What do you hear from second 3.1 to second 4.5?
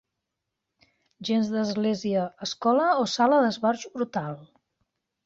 sala d'esbarjo brutal!